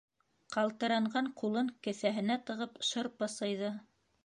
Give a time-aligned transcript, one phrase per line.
[0.53, 3.73] Ҡалтыранған ҡулын кеҫәһенә тығып, шырпы сыйҙы: